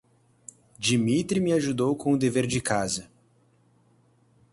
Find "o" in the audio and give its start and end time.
2.13-2.17